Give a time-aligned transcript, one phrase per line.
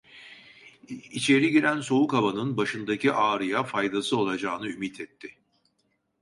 [0.87, 5.35] İçeri giren soğuk havanın başındaki ağrıya faydası olacağını ümit etti.